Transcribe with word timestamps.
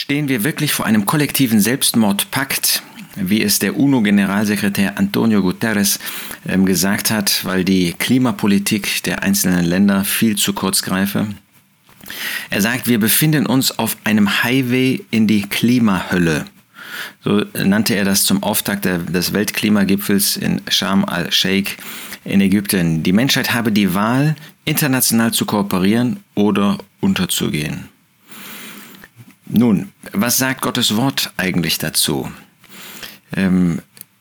Stehen 0.00 0.28
wir 0.28 0.44
wirklich 0.44 0.72
vor 0.72 0.86
einem 0.86 1.06
kollektiven 1.06 1.58
Selbstmordpakt, 1.58 2.84
wie 3.16 3.42
es 3.42 3.58
der 3.58 3.76
UNO-Generalsekretär 3.76 4.96
Antonio 4.96 5.42
Guterres 5.42 5.98
ähm, 6.46 6.64
gesagt 6.66 7.10
hat, 7.10 7.44
weil 7.44 7.64
die 7.64 7.94
Klimapolitik 7.98 9.02
der 9.02 9.24
einzelnen 9.24 9.64
Länder 9.64 10.04
viel 10.04 10.36
zu 10.36 10.52
kurz 10.52 10.82
greife? 10.82 11.26
Er 12.48 12.62
sagt, 12.62 12.86
wir 12.86 13.00
befinden 13.00 13.44
uns 13.44 13.76
auf 13.76 13.96
einem 14.04 14.44
Highway 14.44 15.04
in 15.10 15.26
die 15.26 15.42
Klimahölle. 15.42 16.44
So 17.24 17.44
nannte 17.64 17.96
er 17.96 18.04
das 18.04 18.22
zum 18.22 18.44
Auftakt 18.44 18.84
des 18.84 19.32
Weltklimagipfels 19.32 20.36
in 20.36 20.62
Sharm 20.68 21.06
al-Sheikh 21.06 21.72
in 22.24 22.40
Ägypten. 22.40 23.02
Die 23.02 23.12
Menschheit 23.12 23.52
habe 23.52 23.72
die 23.72 23.94
Wahl, 23.94 24.36
international 24.64 25.32
zu 25.32 25.44
kooperieren 25.44 26.20
oder 26.36 26.78
unterzugehen. 27.00 27.88
Nun, 29.48 29.92
was 30.12 30.36
sagt 30.36 30.60
Gottes 30.60 30.96
Wort 30.96 31.32
eigentlich 31.36 31.78
dazu? 31.78 32.30
Ähm, 33.34 33.80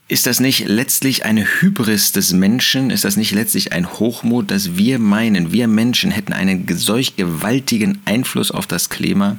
ist 0.10 0.26
das 0.26 0.40
nicht 0.40 0.66
letztlich 0.66 1.26
eine 1.26 1.44
Hybris 1.44 2.14
des 2.14 2.32
Menschen? 2.32 2.92
Ist 2.92 3.04
das 3.04 3.18
nicht 3.18 3.34
letztlich 3.34 3.74
ein 3.74 3.92
Hochmut, 3.92 4.52
dass 4.52 4.78
wir 4.78 5.00
meinen, 5.00 5.52
wir 5.52 5.68
Menschen 5.68 6.12
hätten 6.12 6.32
einen 6.32 6.66
solch 6.70 7.18
gewaltigen 7.18 8.00
Einfluss 8.06 8.52
auf 8.52 8.68
das 8.68 8.90
Klima? 8.90 9.36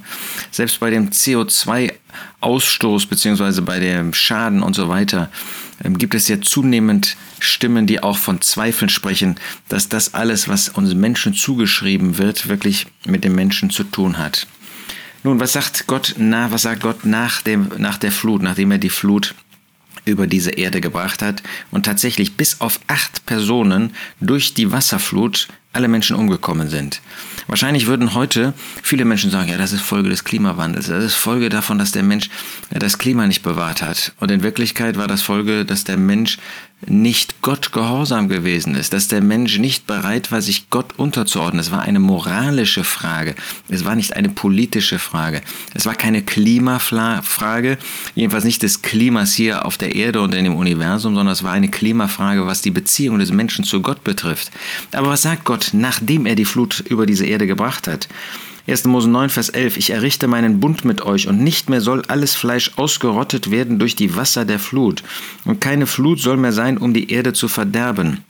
Selbst 0.51 0.79
bei 0.79 0.91
dem 0.91 1.09
CO2-Ausstoß 1.09 3.09
beziehungsweise 3.09 3.63
bei 3.63 3.81
dem 3.81 4.13
Schaden 4.13 4.63
und 4.63 4.75
so 4.75 4.91
weiter 4.91 5.31
ähm, 5.83 5.97
gibt 5.97 6.15
es 6.15 6.29
ja 6.29 6.39
zunehmend 6.43 7.17
Stimmen, 7.41 7.87
die 7.87 8.03
auch 8.03 8.19
von 8.19 8.43
Zweifeln 8.43 8.91
sprechen, 8.91 9.37
dass 9.71 9.89
das 9.89 10.13
alles, 10.13 10.49
was 10.49 10.69
uns 10.69 10.93
Menschen 10.93 11.33
zugeschrieben 11.33 12.19
wird, 12.19 12.49
wirklich 12.49 12.89
mit 13.07 13.25
dem 13.25 13.35
Menschen 13.35 13.71
zu 13.71 13.85
tun 13.85 14.19
hat. 14.19 14.47
Nun, 15.25 15.41
was 15.41 15.53
sagt 15.53 15.87
Gott, 15.87 16.15
na, 16.17 16.51
was 16.51 16.63
sagt 16.63 16.83
Gott 16.83 17.05
nach, 17.05 17.43
dem, 17.43 17.69
nach 17.79 17.99
der 17.99 18.13
Flut, 18.13 18.43
nachdem 18.43 18.71
er 18.71 18.79
die 18.79 18.91
Flut 18.91 19.35
über 20.05 20.27
diese 20.27 20.51
Erde 20.51 20.81
gebracht 20.81 21.23
hat 21.23 21.43
und 21.71 21.85
tatsächlich 21.85 22.37
bis 22.37 22.61
auf 22.61 22.81
acht 22.87 23.27
Personen 23.27 23.95
durch 24.21 24.55
die 24.55 24.73
Wasserflut 24.73 25.49
alle 25.73 25.89
Menschen 25.89 26.17
umgekommen 26.17 26.71
sind. 26.71 27.01
Wahrscheinlich 27.49 27.87
würden 27.87 28.15
heute 28.15 28.53
viele 28.83 29.07
Menschen 29.07 29.31
sagen, 29.31 29.49
ja, 29.49 29.57
das 29.57 29.73
ist 29.73 29.81
Folge 29.81 30.11
des 30.11 30.25
Klimawandels, 30.25 30.87
das 30.87 31.03
ist 31.03 31.15
Folge 31.15 31.49
davon, 31.49 31.79
dass 31.79 31.93
der 31.93 32.03
Mensch 32.03 32.29
das 32.71 32.99
Klima 32.99 33.27
nicht 33.27 33.43
bewahrt 33.43 33.83
hat. 33.83 34.13
Und 34.21 34.31
in 34.31 34.43
Wirklichkeit 34.43 34.99
war 34.99 35.09
das 35.09 35.23
Folge, 35.23 35.65
dass 35.65 35.85
der 35.85 35.97
Mensch 35.97 36.39
nicht 36.87 37.43
Gott 37.43 37.73
gehorsam 37.73 38.29
gewesen 38.29 38.77
ist, 38.77 38.93
dass 38.93 39.09
der 39.09 39.21
Mensch 39.21 39.59
nicht 39.59 39.87
bereit 39.87 40.31
war, 40.31 40.41
sich 40.41 40.71
Gott 40.71 40.97
unterzuordnen. 40.97 41.61
Es 41.61 41.73
war 41.73 41.83
eine 41.83 41.99
moralische 41.99 42.85
Frage. 42.85 43.35
Es 43.69 43.85
war 43.85 43.97
nicht 43.97 44.15
eine 44.15 44.29
politische 44.29 45.01
Frage. 45.01 45.43
Es 45.75 45.87
war 45.87 45.95
keine 45.97 46.23
Klimafrage, 46.23 47.79
jedenfalls 48.15 48.45
nicht 48.45 48.63
des 48.63 48.83
Klimas 48.83 49.35
hier 49.35 49.67
auf 49.67 49.77
der 49.77 49.97
Erde 49.97 50.21
und 50.21 50.35
in 50.35 50.45
dem 50.45 50.55
Universum, 50.55 51.17
sondern 51.17 51.33
es 51.33 51.43
war 51.43 51.53
eine 51.53 51.69
Klimafrage, 51.69 52.47
was 52.47 52.63
die 52.63 52.71
Beziehung 52.71 53.19
des 53.19 53.33
Menschen 53.33 53.65
zu 53.65 53.83
Gott 53.83 54.05
betrifft. 54.05 54.53
Aber 54.93 55.09
was 55.09 55.23
sagt 55.23 55.45
Gott, 55.45 55.71
nachdem 55.73 56.27
er 56.27 56.37
die 56.37 56.45
Flut 56.45 56.81
über 56.81 57.07
diese 57.07 57.27
Erde 57.27 57.38
gebracht 57.47 57.87
hat? 57.87 58.09
1. 58.69 58.85
Mose 58.85 59.09
9, 59.09 59.31
Vers 59.31 59.49
11. 59.49 59.79
Ich 59.79 59.91
errichte 59.91 60.29
meinen 60.29 60.61
Bund 60.61 60.85
mit 60.85 61.01
euch 61.01 61.27
und 61.27 61.43
nicht 61.43 61.71
mehr 61.71 61.81
soll 61.81 62.03
alles 62.09 62.35
Fleisch 62.35 62.73
ausgerottet 62.77 63.51
werden 63.51 63.79
durch 63.79 63.97
die 63.97 64.15
Wasser 64.15 64.45
der 64.45 64.59
Flut. 64.59 65.03
Und 65.47 65.61
keine 65.61 65.87
Flut 65.87 66.21
soll 66.21 66.37
mehr 66.37 66.53
sein, 66.53 66.77
um 66.77 66.93
die 66.93 67.11
Erde 67.11 67.33
zu 67.33 67.49
verderben. 67.49 68.25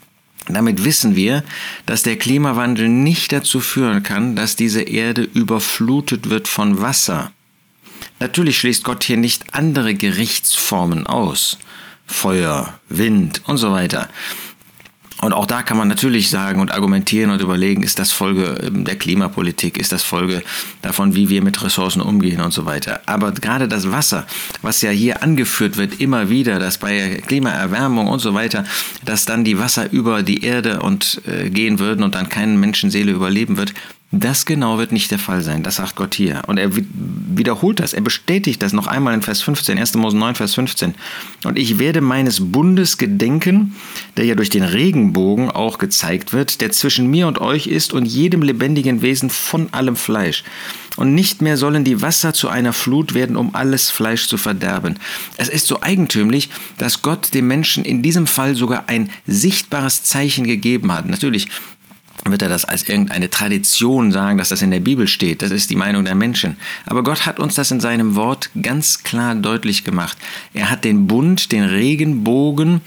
Damit 0.47 0.85
wissen 0.85 1.17
wir, 1.17 1.43
dass 1.87 2.05
der 2.05 2.17
Klimawandel 2.17 2.89
nicht 2.89 3.33
dazu 3.33 3.61
führen 3.61 4.03
kann, 4.03 4.37
dass 4.37 4.55
diese 4.55 4.83
Erde 4.83 5.23
überflutet 5.23 6.31
wird 6.31 6.47
von 6.47 6.81
Wasser. 6.81 7.33
Natürlich 8.21 8.59
schließt 8.59 8.85
Gott 8.85 9.05
hier 9.05 9.17
nicht 9.17 9.55
andere 9.55 9.95
Gerichtsformen 9.95 11.07
aus. 11.07 11.59
Feuer, 12.07 12.79
Wind 12.89 13.43
und 13.47 13.59
so 13.59 13.73
weiter. 13.73 14.09
Und 15.21 15.33
auch 15.33 15.47
da 15.47 15.63
kann 15.63 15.77
man 15.77 15.89
natürlich 15.89 16.31
sagen 16.31 16.61
und 16.61 16.73
argumentieren 16.73 17.31
und 17.31 17.41
überlegen, 17.41 17.83
ist 17.83 17.99
das 17.99 18.13
Folge 18.13 18.57
ähm, 18.63 18.85
der 18.85 18.97
Klimapolitik, 18.97 19.77
ist 19.77 19.91
das 19.91 20.03
Folge 20.03 20.43
davon, 20.83 21.15
wie 21.17 21.29
wir 21.29 21.43
mit 21.43 21.63
Ressourcen 21.63 22.01
umgehen 22.01 22.41
und 22.41 22.53
so 22.53 22.67
weiter. 22.67 23.01
Aber 23.07 23.33
gerade 23.33 23.67
das 23.67 23.91
Wasser, 23.91 24.27
was 24.63 24.81
ja 24.81 24.91
hier 24.91 25.23
angeführt 25.23 25.77
wird, 25.77 26.01
immer 26.01 26.31
wieder, 26.31 26.61
dass 26.61 26.79
bei 26.79 27.21
Klimaerwärmung 27.27 28.07
und 28.07 28.21
so 28.21 28.35
weiter, 28.35 28.65
dass 29.05 29.25
dann 29.25 29.43
die 29.43 29.59
Wasser 29.59 29.91
über 29.91 30.23
die 30.23 30.45
Erde 30.45 30.81
und 30.81 31.21
äh, 31.27 31.51
gehen 31.51 31.81
würden 31.81 32.05
und 32.05 32.15
dann 32.15 32.29
keine 32.29 32.57
Menschenseele 32.57 33.11
überleben 33.11 33.57
wird, 33.57 33.75
das 34.11 34.47
genau 34.47 34.79
wird 34.79 34.91
nicht 34.91 35.11
der 35.11 35.19
Fall 35.19 35.43
sein, 35.43 35.63
das 35.63 35.77
sagt 35.77 35.95
Gott 35.95 36.15
hier. 36.15 36.41
Und 36.47 36.57
er 36.57 36.71
wiederholt 36.75 37.79
das, 37.79 37.93
er 37.93 38.01
bestätigt 38.01 38.63
das 38.63 38.73
noch 38.73 38.87
einmal 38.87 39.13
in 39.13 39.21
Vers 39.21 39.43
15, 39.43 39.79
1. 39.79 39.95
Mose 39.97 40.17
9, 40.17 40.35
Vers 40.35 40.55
15. 40.55 40.95
Und 41.45 41.59
ich 41.59 41.79
werde 41.79 42.01
meines 42.01 42.51
Bundes 42.51 42.97
gedenken, 42.97 43.77
der 44.17 44.25
ja 44.25 44.35
durch 44.35 44.49
den 44.49 44.63
Regenbogen 44.63 45.51
auch 45.51 45.77
gezeigt 45.77 46.33
wird, 46.33 46.63
der 46.63 46.73
zwischen 46.73 47.11
mir 47.11 47.27
und 47.27 47.39
euch 47.39 47.67
ist 47.67 47.93
und 47.93 48.07
jedem 48.07 48.41
lebendigen 48.41 49.03
Wesen 49.03 49.29
von 49.29 49.69
allem 49.75 49.97
Fleisch. 49.97 50.43
Und 50.97 51.15
nicht 51.15 51.43
mehr 51.43 51.59
sollen 51.59 51.85
die 51.85 52.01
Wasser 52.01 52.33
zu 52.33 52.49
einer 52.49 52.73
Flut 52.73 53.13
werden, 53.13 53.37
um 53.37 53.55
alles 53.55 53.91
Fleisch 53.91 54.27
zu 54.27 54.39
verderben. 54.39 54.99
Es 55.37 55.49
ist 55.49 55.67
so 55.67 55.83
eigentümlich, 55.83 56.49
dass 56.79 57.03
Gott 57.03 57.35
dem 57.35 57.47
Menschen 57.47 57.85
in 57.85 58.03
diesem 58.03 58.27
Fall 58.27 58.57
sogar 58.57 58.89
ein 58.89 59.11
sichtbares 59.27 60.03
Zeichen 60.03 60.45
gegeben 60.45 60.91
hat. 60.93 61.07
Natürlich 61.07 61.49
wird 62.31 62.43
er 62.43 62.49
das 62.49 62.65
als 62.65 62.89
irgendeine 62.89 63.31
Tradition 63.31 64.13
sagen, 64.13 64.39
dass 64.39 64.49
das 64.51 64.63
in 64.63 64.71
der 64.71 64.81
Bibel 64.81 65.07
steht. 65.07 65.43
Das 65.43 65.51
ist 65.51 65.71
die 65.71 65.77
Meinung 65.77 66.05
der 66.05 66.15
Menschen. 66.15 66.57
Aber 66.87 67.03
Gott 67.03 67.27
hat 67.27 67.39
uns 67.41 67.55
das 67.55 67.71
in 67.71 67.81
seinem 67.81 68.15
Wort 68.15 68.51
ganz 68.61 69.03
klar 69.03 69.35
deutlich 69.35 69.85
gemacht. 69.85 70.17
Er 70.55 70.71
hat 70.71 70.85
den 70.85 71.07
Bund, 71.07 71.53
den 71.53 71.65
Regenbogen 71.65 72.81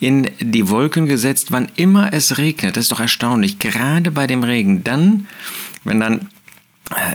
in 0.00 0.28
die 0.40 0.68
Wolken 0.68 1.06
gesetzt, 1.06 1.50
wann 1.50 1.68
immer 1.76 2.12
es 2.12 2.38
regnet. 2.38 2.76
Das 2.76 2.84
ist 2.84 2.92
doch 2.92 3.00
erstaunlich. 3.00 3.58
Gerade 3.58 4.10
bei 4.10 4.26
dem 4.26 4.42
Regen. 4.42 4.84
Dann, 4.84 5.26
wenn 5.84 6.00
dann 6.00 6.28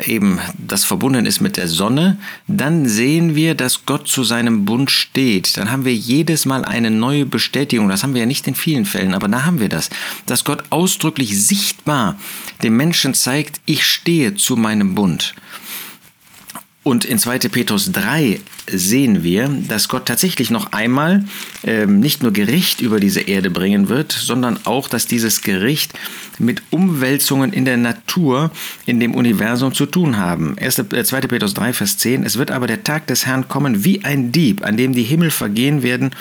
eben 0.05 0.39
das 0.57 0.83
verbunden 0.83 1.25
ist 1.25 1.41
mit 1.41 1.57
der 1.57 1.67
Sonne, 1.67 2.17
dann 2.47 2.87
sehen 2.87 3.35
wir, 3.35 3.53
dass 3.55 3.85
Gott 3.85 4.07
zu 4.07 4.23
seinem 4.23 4.65
Bund 4.65 4.89
steht. 4.89 5.57
Dann 5.57 5.71
haben 5.71 5.85
wir 5.85 5.93
jedes 5.93 6.45
Mal 6.45 6.65
eine 6.65 6.89
neue 6.89 7.25
Bestätigung. 7.25 7.87
Das 7.89 8.03
haben 8.03 8.13
wir 8.13 8.21
ja 8.21 8.27
nicht 8.27 8.47
in 8.47 8.55
vielen 8.55 8.85
Fällen, 8.85 9.13
aber 9.13 9.27
da 9.27 9.45
haben 9.45 9.59
wir 9.59 9.69
das. 9.69 9.89
Dass 10.25 10.43
Gott 10.43 10.63
ausdrücklich 10.71 11.39
sichtbar 11.39 12.17
dem 12.63 12.77
Menschen 12.77 13.13
zeigt, 13.13 13.61
ich 13.65 13.85
stehe 13.85 14.35
zu 14.35 14.55
meinem 14.55 14.95
Bund. 14.95 15.35
Und 16.81 17.03
in 17.03 17.19
2. 17.19 17.39
Petrus 17.49 17.91
3 17.91 18.39
sehen 18.71 19.21
wir, 19.21 19.49
dass 19.67 19.89
Gott 19.89 20.05
tatsächlich 20.05 20.49
noch 20.49 20.71
einmal 20.71 21.25
ähm, 21.63 21.99
nicht 21.99 22.23
nur 22.23 22.31
Gericht 22.31 22.79
über 22.79 23.01
diese 23.01 23.19
Erde 23.19 23.49
bringen 23.49 23.89
wird, 23.89 24.13
sondern 24.13 24.59
auch, 24.63 24.87
dass 24.87 25.05
dieses 25.05 25.41
Gericht 25.41 25.93
mit 26.37 26.61
Umwälzungen 26.69 27.51
in 27.51 27.65
der 27.65 27.75
Natur, 27.75 28.51
in 28.85 29.01
dem 29.01 29.13
Universum 29.13 29.73
zu 29.73 29.87
tun 29.87 30.15
haben. 30.15 30.55
1, 30.57 30.79
äh, 30.79 31.03
2. 31.03 31.21
Petrus 31.21 31.53
3, 31.53 31.73
Vers 31.73 31.97
10. 31.97 32.23
Es 32.23 32.37
wird 32.37 32.49
aber 32.49 32.65
der 32.65 32.83
Tag 32.83 33.07
des 33.07 33.25
Herrn 33.25 33.49
kommen 33.49 33.83
wie 33.83 34.05
ein 34.05 34.31
Dieb, 34.31 34.63
an 34.63 34.77
dem 34.77 34.93
die 34.93 35.03
Himmel 35.03 35.31
vergehen 35.31 35.83
werden 35.83 36.11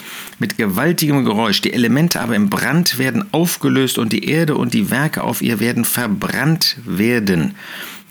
mit 0.41 0.59
gewaltigem 0.59 1.25
Geräusch. 1.25 1.61
Die 1.61 1.73
Elemente 1.73 2.21
aber 2.21 2.35
im 2.35 2.51
Brand 2.51 2.99
werden 2.99 3.27
aufgelöst 3.31 3.97
und 3.97 4.13
die 4.13 4.29
Erde 4.29 4.57
und 4.57 4.75
die 4.75 4.91
Werke 4.91 5.23
auf 5.23 5.41
ihr 5.41 5.61
werden 5.61 5.85
verbrannt 5.85 6.79
werden. 6.85 7.55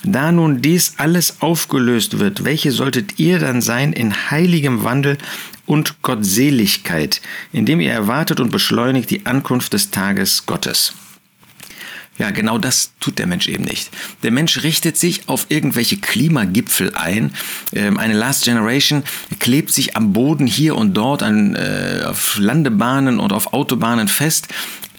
Da 0.04 0.32
nun 0.32 0.62
dies 0.62 0.94
alles 0.98 1.42
aufgelöst 1.42 2.20
wird, 2.20 2.46
welche 2.46 2.72
solltet 2.72 3.20
ihr 3.20 3.40
dann 3.40 3.62
sein 3.62 3.94
in 3.94 4.32
heiligem 4.32 4.84
Wandel 4.84 5.18
und 5.66 6.02
Gottseligkeit, 6.02 7.22
indem 7.52 7.80
ihr 7.80 7.92
erwartet 7.92 8.40
und 8.40 8.52
beschleunigt 8.52 9.10
die 9.10 9.26
Ankunft 9.26 9.74
des 9.74 9.92
Tages 9.92 10.46
Gottes? 10.46 10.94
Ja, 12.18 12.32
genau 12.32 12.58
das 12.58 12.94
tut 13.00 13.20
der 13.20 13.28
Mensch 13.28 13.48
eben 13.48 13.64
nicht. 13.64 13.92
Der 14.24 14.32
Mensch 14.32 14.64
richtet 14.64 14.98
sich 14.98 15.30
auf 15.30 15.46
irgendwelche 15.50 15.98
Klimagipfel 15.98 16.94
ein. 16.96 17.32
Ähm, 17.74 18.00
eine 18.00 18.14
Last 18.14 18.46
Generation 18.46 19.04
klebt 19.40 19.72
sich 19.72 19.96
am 19.96 20.14
Boden 20.14 20.48
hier 20.48 20.76
und 20.76 20.96
dort 20.96 21.22
an, 21.22 21.54
äh, 21.54 22.02
auf 22.06 22.40
Landebahnen 22.40 23.20
und 23.20 23.34
auf 23.34 23.54
Autobahnen 23.54 24.08
fest 24.08 24.48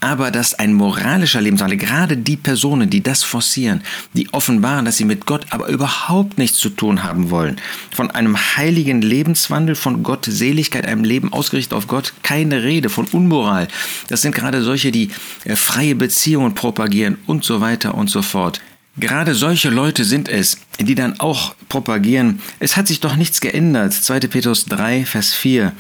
aber 0.01 0.31
dass 0.31 0.55
ein 0.55 0.73
moralischer 0.73 1.41
Lebenswandel, 1.41 1.79
gerade 1.79 2.17
die 2.17 2.37
Personen, 2.37 2.91
die 2.91 3.03
das 3.03 3.23
forcieren, 3.25 3.83
die 4.13 4.33
offenbaren, 4.33 4.85
dass 4.85 4.97
sie 4.97 5.05
mit 5.05 5.27
Gott 5.27 5.47
aber 5.51 5.69
überhaupt 5.69 6.39
nichts 6.39 6.59
zu 6.59 6.71
tun 6.71 7.03
haben 7.03 7.31
wollen, 7.31 7.57
von 7.91 8.11
einem 8.11 8.37
heiligen 8.37 9.03
Lebenswandel, 9.03 9.75
von 9.75 10.03
Gottseligkeit, 10.03 10.87
einem 10.87 11.05
Leben 11.05 11.33
ausgerichtet 11.33 11.75
auf 11.75 11.89
Gott, 11.89 12.13
keine 12.23 12.63
Rede, 12.63 12.89
von 12.89 13.07
Unmoral. 13.07 13.69
Das 14.09 14.23
sind 14.23 14.35
gerade 14.35 14.63
solche, 14.63 14.93
die 14.93 15.11
äh, 15.45 15.57
freie 15.57 15.95
Beziehungen 15.95 16.55
propagieren 16.55 17.19
und 17.27 17.45
so 17.45 17.61
weiter 17.61 17.95
und 17.95 18.09
so 18.09 18.23
fort. 18.23 18.61
Gerade 18.99 19.35
solche 19.35 19.71
Leute 19.71 20.05
sind 20.05 20.29
es, 20.29 20.59
die 20.81 20.97
dann 20.97 21.21
auch 21.21 21.55
propagieren, 21.69 22.41
es 22.59 22.77
hat 22.77 22.89
sich 22.89 22.99
doch 22.99 23.15
nichts 23.15 23.41
geändert. 23.41 23.93
2. 23.93 24.21
Petrus 24.21 24.65
3, 24.65 25.05
Vers 25.05 25.35
4. 25.35 25.73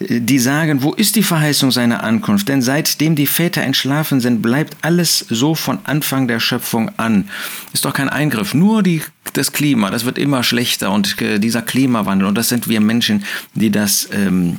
die 0.00 0.38
sagen, 0.38 0.82
wo 0.82 0.92
ist 0.92 1.16
die 1.16 1.22
Verheißung 1.22 1.72
seiner 1.72 2.04
Ankunft? 2.04 2.48
Denn 2.48 2.62
seitdem 2.62 3.16
die 3.16 3.26
Väter 3.26 3.62
entschlafen 3.62 4.20
sind, 4.20 4.42
bleibt 4.42 4.76
alles 4.82 5.24
so 5.28 5.54
von 5.54 5.80
Anfang 5.84 6.28
der 6.28 6.38
Schöpfung 6.38 6.90
an. 6.98 7.28
Ist 7.72 7.84
doch 7.84 7.92
kein 7.92 8.08
Eingriff, 8.08 8.54
nur 8.54 8.82
die, 8.82 9.02
das 9.32 9.52
Klima, 9.52 9.90
das 9.90 10.04
wird 10.04 10.16
immer 10.16 10.42
schlechter 10.44 10.92
und 10.92 11.20
äh, 11.20 11.38
dieser 11.40 11.62
Klimawandel, 11.62 12.28
und 12.28 12.36
das 12.36 12.48
sind 12.48 12.68
wir 12.68 12.80
Menschen, 12.80 13.24
die 13.54 13.70
das, 13.70 14.08
ähm, 14.12 14.56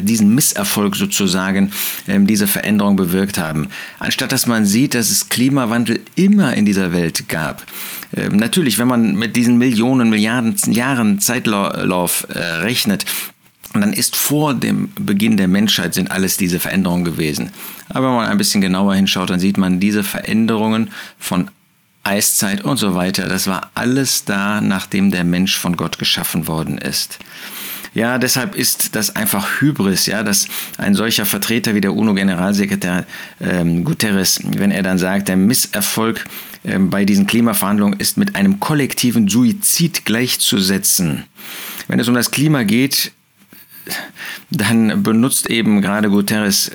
diesen 0.00 0.34
Misserfolg 0.34 0.94
sozusagen, 0.94 1.72
ähm, 2.06 2.26
diese 2.26 2.46
Veränderung 2.46 2.94
bewirkt 2.96 3.38
haben. 3.38 3.68
Anstatt 3.98 4.32
dass 4.32 4.46
man 4.46 4.64
sieht, 4.64 4.94
dass 4.94 5.10
es 5.10 5.28
Klimawandel 5.28 6.00
immer 6.14 6.54
in 6.54 6.64
dieser 6.64 6.92
Welt 6.92 7.28
gab. 7.28 7.64
Ähm, 8.14 8.36
natürlich, 8.36 8.78
wenn 8.78 8.88
man 8.88 9.14
mit 9.14 9.36
diesen 9.36 9.58
Millionen, 9.58 10.10
Milliarden 10.10 10.56
Jahren 10.72 11.18
Zeitlauf 11.18 12.26
äh, 12.30 12.38
rechnet, 12.38 13.04
dann 13.80 13.92
ist 13.92 14.16
vor 14.16 14.54
dem 14.54 14.90
Beginn 14.94 15.36
der 15.36 15.48
Menschheit 15.48 15.94
sind 15.94 16.10
alles 16.10 16.36
diese 16.36 16.60
Veränderungen 16.60 17.04
gewesen. 17.04 17.50
Aber 17.88 18.08
wenn 18.08 18.16
man 18.16 18.26
ein 18.26 18.38
bisschen 18.38 18.60
genauer 18.60 18.94
hinschaut, 18.94 19.30
dann 19.30 19.40
sieht 19.40 19.56
man 19.56 19.80
diese 19.80 20.04
Veränderungen 20.04 20.90
von 21.18 21.50
Eiszeit 22.04 22.64
und 22.64 22.76
so 22.76 22.94
weiter. 22.94 23.28
Das 23.28 23.46
war 23.46 23.70
alles 23.74 24.24
da, 24.24 24.60
nachdem 24.60 25.10
der 25.10 25.24
Mensch 25.24 25.56
von 25.56 25.76
Gott 25.76 25.98
geschaffen 25.98 26.48
worden 26.48 26.78
ist. 26.78 27.18
Ja, 27.94 28.16
deshalb 28.16 28.54
ist 28.54 28.96
das 28.96 29.16
einfach 29.16 29.60
Hybris, 29.60 30.06
ja, 30.06 30.22
dass 30.22 30.48
ein 30.78 30.94
solcher 30.94 31.26
Vertreter 31.26 31.74
wie 31.74 31.82
der 31.82 31.94
UNO-Generalsekretär 31.94 33.04
ähm, 33.40 33.84
Guterres, 33.84 34.40
wenn 34.44 34.70
er 34.70 34.82
dann 34.82 34.98
sagt, 34.98 35.28
der 35.28 35.36
Misserfolg 35.36 36.24
ähm, 36.64 36.88
bei 36.88 37.04
diesen 37.04 37.26
Klimaverhandlungen 37.26 38.00
ist 38.00 38.16
mit 38.16 38.34
einem 38.34 38.60
kollektiven 38.60 39.28
Suizid 39.28 40.06
gleichzusetzen. 40.06 41.24
Wenn 41.86 42.00
es 42.00 42.08
um 42.08 42.14
das 42.14 42.30
Klima 42.30 42.62
geht, 42.62 43.12
dann 44.50 45.02
benutzt 45.02 45.48
eben 45.50 45.82
gerade 45.82 46.10
Guterres 46.10 46.70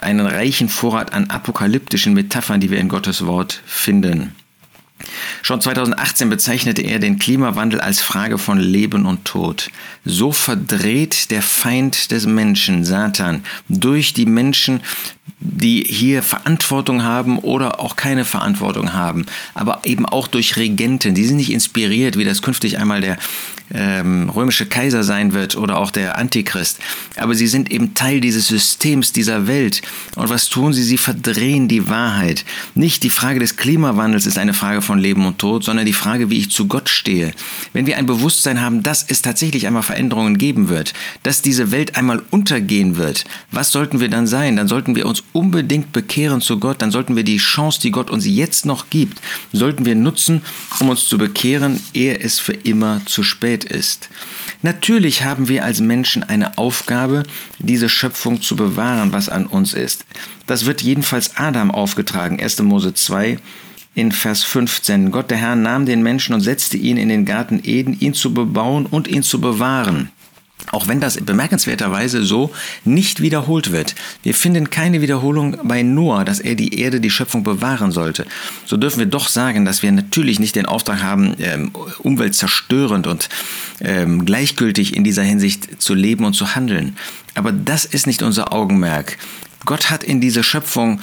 einen 0.00 0.26
reichen 0.26 0.68
Vorrat 0.68 1.12
an 1.12 1.30
apokalyptischen 1.30 2.14
Metaphern, 2.14 2.60
die 2.60 2.70
wir 2.70 2.78
in 2.78 2.88
Gottes 2.88 3.26
Wort 3.26 3.62
finden. 3.66 4.34
Schon 5.42 5.60
2018 5.60 6.28
bezeichnete 6.28 6.82
er 6.82 6.98
den 6.98 7.18
Klimawandel 7.18 7.80
als 7.80 8.00
Frage 8.00 8.38
von 8.38 8.58
Leben 8.58 9.06
und 9.06 9.24
Tod. 9.24 9.70
So 10.04 10.32
verdreht 10.32 11.30
der 11.30 11.42
Feind 11.42 12.10
des 12.10 12.26
Menschen, 12.26 12.84
Satan, 12.84 13.42
durch 13.68 14.12
die 14.12 14.26
Menschen, 14.26 14.80
die 15.38 15.84
hier 15.84 16.22
Verantwortung 16.22 17.02
haben 17.02 17.38
oder 17.38 17.80
auch 17.80 17.96
keine 17.96 18.26
Verantwortung 18.26 18.92
haben, 18.92 19.24
aber 19.54 19.80
eben 19.84 20.04
auch 20.04 20.28
durch 20.28 20.58
Regenten. 20.58 21.14
Die 21.14 21.24
sind 21.24 21.38
nicht 21.38 21.52
inspiriert, 21.52 22.18
wie 22.18 22.24
das 22.24 22.42
künftig 22.42 22.78
einmal 22.78 23.00
der 23.00 23.16
ähm, 23.72 24.30
römische 24.30 24.66
Kaiser 24.66 25.02
sein 25.04 25.32
wird 25.32 25.56
oder 25.56 25.78
auch 25.78 25.90
der 25.90 26.18
Antichrist. 26.18 26.78
Aber 27.16 27.34
sie 27.34 27.46
sind 27.46 27.70
eben 27.70 27.94
Teil 27.94 28.20
dieses 28.20 28.48
Systems 28.48 29.12
dieser 29.12 29.46
Welt. 29.46 29.82
Und 30.16 30.28
was 30.28 30.48
tun 30.48 30.72
sie? 30.72 30.82
Sie 30.82 30.98
verdrehen 30.98 31.68
die 31.68 31.88
Wahrheit. 31.88 32.44
Nicht 32.74 33.02
die 33.02 33.10
Frage 33.10 33.40
des 33.40 33.56
Klimawandels 33.56 34.26
ist 34.26 34.38
eine 34.38 34.54
Frage 34.54 34.82
von 34.82 34.98
Leben 34.98 35.26
und 35.26 35.38
Tod, 35.38 35.64
sondern 35.64 35.86
die 35.86 35.92
Frage, 35.92 36.30
wie 36.30 36.38
ich 36.38 36.50
zu 36.50 36.66
Gott 36.66 36.88
stehe. 36.88 37.32
Wenn 37.72 37.86
wir 37.86 37.96
ein 37.96 38.06
Bewusstsein 38.06 38.60
haben, 38.60 38.82
dass 38.82 39.04
es 39.08 39.22
tatsächlich 39.22 39.66
einmal 39.66 39.82
Veränderungen 39.82 40.38
geben 40.38 40.68
wird, 40.68 40.92
dass 41.22 41.42
diese 41.42 41.70
Welt 41.70 41.96
einmal 41.96 42.22
untergehen 42.30 42.96
wird, 42.96 43.24
was 43.50 43.70
sollten 43.70 44.00
wir 44.00 44.08
dann 44.08 44.26
sein? 44.26 44.56
Dann 44.56 44.68
sollten 44.68 44.96
wir 44.96 45.06
uns 45.06 45.22
unbedingt 45.32 45.92
bekehren 45.92 46.40
zu 46.40 46.58
Gott, 46.58 46.82
dann 46.82 46.90
sollten 46.90 47.16
wir 47.16 47.24
die 47.24 47.38
Chance, 47.38 47.80
die 47.80 47.90
Gott 47.90 48.10
uns 48.10 48.26
jetzt 48.26 48.66
noch 48.66 48.90
gibt, 48.90 49.20
sollten 49.52 49.84
wir 49.84 49.94
nutzen, 49.94 50.42
um 50.80 50.88
uns 50.88 51.06
zu 51.06 51.18
bekehren, 51.18 51.80
ehe 51.94 52.18
es 52.18 52.38
für 52.38 52.52
immer 52.52 53.00
zu 53.06 53.22
spät 53.22 53.59
ist. 53.64 54.08
Natürlich 54.62 55.24
haben 55.24 55.48
wir 55.48 55.64
als 55.64 55.80
Menschen 55.80 56.22
eine 56.22 56.58
Aufgabe, 56.58 57.22
diese 57.58 57.88
Schöpfung 57.88 58.42
zu 58.42 58.56
bewahren, 58.56 59.12
was 59.12 59.28
an 59.28 59.46
uns 59.46 59.74
ist. 59.74 60.04
Das 60.46 60.66
wird 60.66 60.82
jedenfalls 60.82 61.36
Adam 61.36 61.70
aufgetragen, 61.70 62.40
1. 62.40 62.62
Mose 62.62 62.94
2, 62.94 63.38
in 63.94 64.12
Vers 64.12 64.44
15. 64.44 65.10
Gott 65.10 65.30
der 65.30 65.38
Herr 65.38 65.56
nahm 65.56 65.86
den 65.86 66.02
Menschen 66.02 66.34
und 66.34 66.40
setzte 66.40 66.76
ihn 66.76 66.96
in 66.96 67.08
den 67.08 67.24
Garten 67.24 67.60
Eden, 67.64 67.98
ihn 67.98 68.14
zu 68.14 68.32
bebauen 68.32 68.86
und 68.86 69.08
ihn 69.08 69.22
zu 69.22 69.40
bewahren. 69.40 70.10
Auch 70.70 70.88
wenn 70.88 71.00
das 71.00 71.16
bemerkenswerterweise 71.16 72.22
so 72.24 72.50
nicht 72.84 73.20
wiederholt 73.20 73.72
wird. 73.72 73.94
Wir 74.22 74.34
finden 74.34 74.70
keine 74.70 75.00
Wiederholung 75.00 75.56
bei 75.64 75.82
Noah, 75.82 76.24
dass 76.24 76.40
er 76.40 76.54
die 76.54 76.80
Erde, 76.80 77.00
die 77.00 77.10
Schöpfung 77.10 77.42
bewahren 77.42 77.92
sollte. 77.92 78.26
So 78.66 78.76
dürfen 78.76 79.00
wir 79.00 79.06
doch 79.06 79.28
sagen, 79.28 79.64
dass 79.64 79.82
wir 79.82 79.92
natürlich 79.92 80.38
nicht 80.38 80.56
den 80.56 80.66
Auftrag 80.66 81.02
haben, 81.02 81.34
ähm, 81.38 81.70
umweltzerstörend 81.98 83.06
und 83.06 83.28
ähm, 83.80 84.24
gleichgültig 84.24 84.96
in 84.96 85.04
dieser 85.04 85.22
Hinsicht 85.22 85.80
zu 85.82 85.94
leben 85.94 86.24
und 86.24 86.34
zu 86.34 86.54
handeln. 86.54 86.96
Aber 87.34 87.52
das 87.52 87.84
ist 87.84 88.06
nicht 88.06 88.22
unser 88.22 88.52
Augenmerk. 88.52 89.18
Gott 89.66 89.90
hat 89.90 90.02
in 90.02 90.20
diese 90.20 90.42
Schöpfung 90.42 91.00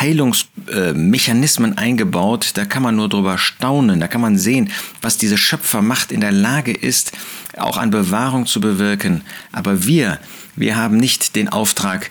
Heilungsmechanismen 0.00 1.72
äh, 1.72 1.80
eingebaut. 1.80 2.52
Da 2.54 2.64
kann 2.64 2.82
man 2.82 2.96
nur 2.96 3.08
drüber 3.08 3.38
staunen. 3.38 4.00
Da 4.00 4.08
kann 4.08 4.20
man 4.20 4.38
sehen, 4.38 4.70
was 5.02 5.18
diese 5.18 5.38
Schöpfermacht 5.38 6.12
in 6.12 6.20
der 6.20 6.32
Lage 6.32 6.72
ist, 6.72 7.12
auch 7.56 7.76
an 7.76 7.90
Bewahrung 7.90 8.46
zu 8.46 8.60
bewirken. 8.60 9.22
Aber 9.52 9.84
wir, 9.84 10.18
wir 10.56 10.76
haben 10.76 10.96
nicht 10.96 11.36
den 11.36 11.48
Auftrag, 11.48 12.10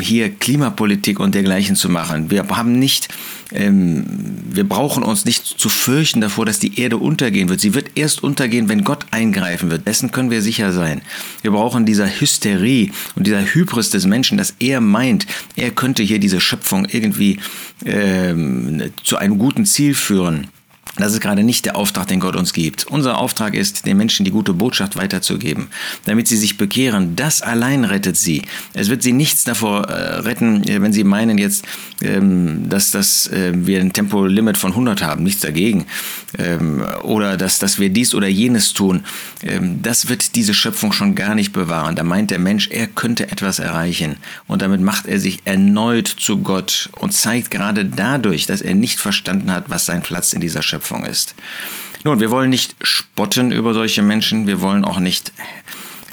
hier 0.00 0.30
Klimapolitik 0.30 1.20
und 1.20 1.34
dergleichen 1.34 1.76
zu 1.76 1.88
machen. 1.88 2.30
Wir 2.30 2.48
haben 2.48 2.78
nicht, 2.78 3.08
ähm, 3.52 4.04
wir 4.50 4.68
brauchen 4.68 5.02
uns 5.02 5.24
nicht 5.24 5.44
zu 5.44 5.68
fürchten 5.68 6.20
davor, 6.20 6.46
dass 6.46 6.58
die 6.58 6.80
Erde 6.80 6.96
untergehen 6.96 7.48
wird. 7.48 7.60
Sie 7.60 7.74
wird 7.74 7.90
erst 7.94 8.22
untergehen, 8.22 8.68
wenn 8.68 8.84
Gott 8.84 9.06
eingreifen 9.10 9.70
wird. 9.70 9.86
Dessen 9.86 10.10
können 10.10 10.30
wir 10.30 10.42
sicher 10.42 10.72
sein. 10.72 11.02
Wir 11.42 11.50
brauchen 11.50 11.86
dieser 11.86 12.08
Hysterie 12.08 12.90
und 13.14 13.26
dieser 13.26 13.42
Hybris 13.42 13.90
des 13.90 14.06
Menschen, 14.06 14.38
dass 14.38 14.54
er 14.58 14.80
meint, 14.80 15.26
er 15.56 15.70
könnte 15.70 16.02
hier 16.02 16.18
diese 16.18 16.40
Schöpfung 16.40 16.86
irgendwie 16.86 17.38
ähm, 17.84 18.82
zu 19.02 19.16
einem 19.16 19.38
guten 19.38 19.66
Ziel 19.66 19.94
führen. 19.94 20.48
Das 20.98 21.12
ist 21.12 21.20
gerade 21.20 21.44
nicht 21.44 21.64
der 21.64 21.76
Auftrag, 21.76 22.08
den 22.08 22.18
Gott 22.18 22.34
uns 22.34 22.52
gibt. 22.52 22.86
Unser 22.88 23.18
Auftrag 23.18 23.54
ist, 23.54 23.86
den 23.86 23.96
Menschen 23.96 24.24
die 24.24 24.32
gute 24.32 24.52
Botschaft 24.52 24.96
weiterzugeben, 24.96 25.68
damit 26.04 26.26
sie 26.26 26.36
sich 26.36 26.58
bekehren. 26.58 27.14
Das 27.14 27.40
allein 27.40 27.84
rettet 27.84 28.16
sie. 28.16 28.42
Es 28.74 28.90
wird 28.90 29.02
sie 29.02 29.12
nichts 29.12 29.44
davor 29.44 29.88
äh, 29.88 30.16
retten, 30.20 30.64
äh, 30.68 30.82
wenn 30.82 30.92
sie 30.92 31.04
meinen 31.04 31.38
jetzt, 31.38 31.64
ähm, 32.02 32.68
dass, 32.68 32.90
dass 32.90 33.28
äh, 33.28 33.52
wir 33.54 33.80
ein 33.80 33.92
Tempolimit 33.92 34.56
von 34.56 34.72
100 34.72 35.02
haben. 35.02 35.22
Nichts 35.22 35.40
dagegen. 35.40 35.86
Ähm, 36.36 36.84
oder 37.04 37.36
dass, 37.36 37.60
dass 37.60 37.78
wir 37.78 37.90
dies 37.90 38.14
oder 38.14 38.28
jenes 38.28 38.72
tun. 38.72 39.04
Ähm, 39.42 39.80
das 39.82 40.08
wird 40.08 40.34
diese 40.34 40.52
Schöpfung 40.52 40.92
schon 40.92 41.14
gar 41.14 41.36
nicht 41.36 41.52
bewahren. 41.52 41.94
Da 41.94 42.02
meint 42.02 42.32
der 42.32 42.40
Mensch, 42.40 42.68
er 42.70 42.88
könnte 42.88 43.30
etwas 43.30 43.60
erreichen. 43.60 44.16
Und 44.48 44.62
damit 44.62 44.80
macht 44.80 45.06
er 45.06 45.20
sich 45.20 45.40
erneut 45.44 46.08
zu 46.08 46.38
Gott 46.38 46.90
und 46.98 47.12
zeigt 47.12 47.52
gerade 47.52 47.84
dadurch, 47.84 48.46
dass 48.46 48.62
er 48.62 48.74
nicht 48.74 48.98
verstanden 48.98 49.52
hat, 49.52 49.70
was 49.70 49.86
sein 49.86 50.02
Platz 50.02 50.32
in 50.32 50.40
dieser 50.40 50.62
Schöpfung 50.62 50.87
Schöpfung 50.88 51.04
ist. 51.04 51.34
Nun, 52.04 52.20
wir 52.20 52.30
wollen 52.30 52.50
nicht 52.50 52.76
spotten 52.80 53.52
über 53.52 53.74
solche 53.74 54.02
Menschen, 54.02 54.46
wir 54.46 54.60
wollen 54.60 54.84
auch 54.84 55.00
nicht 55.00 55.32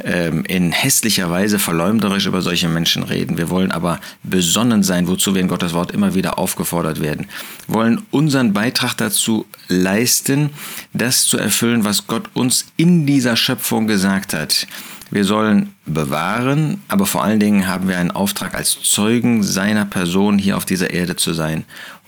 ähm, 0.03 0.43
in 0.45 0.71
hässlicher 0.71 1.29
Weise 1.29 1.59
verleumderisch 1.59 2.25
über 2.25 2.41
solche 2.41 2.67
Menschen 2.67 3.03
reden. 3.03 3.37
Wir 3.37 3.49
wollen 3.49 3.71
aber 3.71 3.99
besonnen 4.23 4.83
sein, 4.83 5.07
wozu 5.07 5.33
wir 5.33 5.41
in 5.41 5.47
Gottes 5.47 5.73
Wort 5.73 5.91
immer 5.91 6.15
wieder 6.15 6.37
aufgefordert 6.37 7.01
werden. 7.01 7.27
Wir 7.67 7.75
wollen 7.75 8.01
unseren 8.11 8.51
Beitrag 8.51 8.95
dazu 8.95 9.45
leisten, 9.69 10.49
das 10.93 11.25
zu 11.25 11.37
erfüllen, 11.37 11.85
was 11.85 12.07
Gott 12.07 12.29
uns 12.33 12.65
in 12.75 13.05
dieser 13.05 13.37
Schöpfung 13.37 13.87
gesagt 13.87 14.33
hat. 14.33 14.67
Wir 15.11 15.23
sollen 15.23 15.73
bewahren, 15.85 16.81
aber 16.87 17.05
vor 17.05 17.23
allen 17.23 17.39
Dingen 17.39 17.67
haben 17.67 17.87
wir 17.87 17.99
einen 17.99 18.11
Auftrag 18.11 18.55
als 18.55 18.81
Zeugen 18.81 19.43
seiner 19.43 19.85
Person 19.85 20.39
hier 20.39 20.57
auf 20.57 20.65
dieser 20.65 20.89
Erde 20.89 21.15
zu 21.15 21.33
sein. 21.33 21.63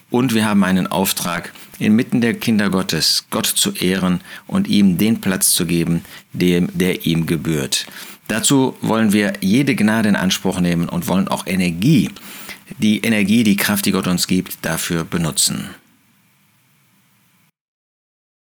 Und 0.10 0.34
wir 0.34 0.46
haben 0.46 0.64
einen 0.64 0.88
Auftrag, 0.88 1.52
inmitten 1.80 2.22
der 2.22 2.34
Kinder 2.34 2.70
Gottes 2.70 3.26
Gott 3.30 3.46
zu 3.46 3.72
ehren 3.74 4.22
und 4.48 4.68
ihm 4.68 4.98
den 4.98 5.20
Platz 5.20 5.52
zu 5.52 5.66
geben, 5.66 6.04
dem, 6.34 6.70
der 6.74 7.06
ihm 7.06 7.26
gebührt. 7.26 7.86
Dazu 8.28 8.76
wollen 8.82 9.14
wir 9.14 9.34
jede 9.42 9.76
Gnade 9.76 10.10
in 10.10 10.16
Anspruch 10.16 10.60
nehmen 10.60 10.90
und 10.90 11.08
wollen 11.08 11.28
auch 11.28 11.46
Energie, 11.48 12.10
die 12.78 13.00
Energie, 13.00 13.44
die 13.44 13.56
Kraft, 13.56 13.86
die 13.86 13.92
Gott 13.92 14.08
uns 14.08 14.28
gibt, 14.28 14.58
dafür 14.62 15.04
benutzen. 15.04 15.70